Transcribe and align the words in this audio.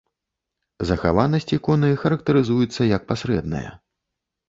Захаванасць 0.91 1.47
іконы 1.59 1.93
характарызуецца 2.07 2.91
як 2.97 3.01
пасрэдная. 3.15 3.67